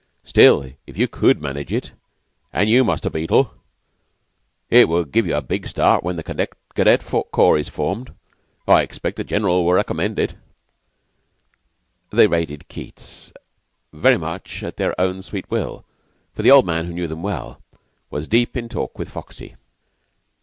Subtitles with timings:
[0.23, 1.91] Still, if you could manage it
[2.51, 3.53] and you, Muster Beetle
[4.71, 6.53] it would give you a big start when the cadet
[7.31, 8.11] corps is formed.
[8.67, 10.33] I expect the General will recommend it."
[12.09, 13.31] They raided Keyte's
[13.93, 15.85] very much at their own sweet will,
[16.33, 17.61] for the old man, who knew them well,
[18.09, 19.55] was deep in talk with Foxy.